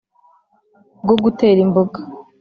bwo 1.03 1.15
gutera 1.23 1.59
imboga. 1.65 1.99